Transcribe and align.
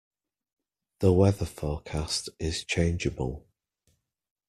The 1.01 1.13
weather 1.13 1.45
forecast 1.45 2.29
is 2.39 2.63
changeable. 2.63 3.45